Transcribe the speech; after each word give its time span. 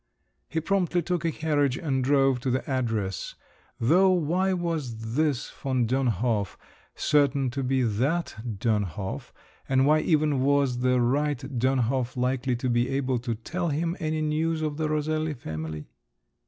He 0.49 0.59
promptly 0.59 1.03
took 1.03 1.23
a 1.25 1.31
carriage 1.31 1.77
and 1.77 2.03
drove 2.03 2.39
to 2.39 2.49
the 2.49 2.67
address, 2.67 3.35
though 3.79 4.09
why 4.09 4.51
was 4.51 5.13
this 5.13 5.51
Von 5.51 5.85
Dönhof 5.85 6.55
certain 6.95 7.51
to 7.51 7.61
be 7.63 7.83
that 7.83 8.35
Dönhof, 8.43 9.31
and 9.69 9.85
why 9.85 9.99
even 9.99 10.39
was 10.41 10.79
the 10.79 10.99
right 10.99 11.37
Dönhof 11.59 12.17
likely 12.17 12.55
to 12.55 12.67
be 12.67 12.89
able 12.89 13.19
to 13.19 13.35
tell 13.35 13.67
him 13.69 13.95
any 13.99 14.21
news 14.21 14.63
of 14.63 14.77
the 14.77 14.89
Roselli 14.89 15.35
family? 15.35 15.85